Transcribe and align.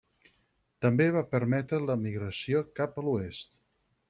També 0.85 1.07
va 1.17 1.23
permetre 1.35 1.83
la 1.91 1.99
migració 2.07 2.65
cap 2.81 2.99
a 3.05 3.09
l'Oest. 3.11 3.63